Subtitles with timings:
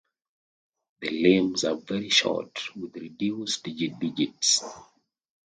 [1.01, 4.63] The limbs are very short, with reduced digits.